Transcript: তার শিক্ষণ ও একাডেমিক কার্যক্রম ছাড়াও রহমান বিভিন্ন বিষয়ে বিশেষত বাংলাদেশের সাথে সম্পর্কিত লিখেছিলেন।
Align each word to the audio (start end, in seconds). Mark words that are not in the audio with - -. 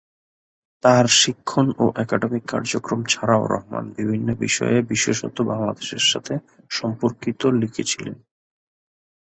তার 0.83 1.05
শিক্ষণ 1.19 1.67
ও 1.77 1.85
একাডেমিক 1.95 2.43
কার্যক্রম 2.45 3.01
ছাড়াও 3.05 3.43
রহমান 3.45 3.85
বিভিন্ন 3.97 4.27
বিষয়ে 4.43 4.77
বিশেষত 4.91 5.37
বাংলাদেশের 5.49 6.03
সাথে 6.11 6.33
সম্পর্কিত 6.71 7.41
লিখেছিলেন। 7.61 8.15